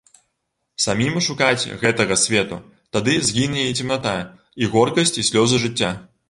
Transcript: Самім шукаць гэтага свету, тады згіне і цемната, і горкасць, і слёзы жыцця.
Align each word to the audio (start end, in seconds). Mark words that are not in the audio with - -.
Самім 0.85 1.19
шукаць 1.25 1.67
гэтага 1.83 2.17
свету, 2.21 2.57
тады 2.97 3.13
згіне 3.29 3.67
і 3.73 3.77
цемната, 3.83 4.15
і 4.63 4.71
горкасць, 4.73 5.15
і 5.25 5.29
слёзы 5.31 5.63
жыцця. 5.67 5.93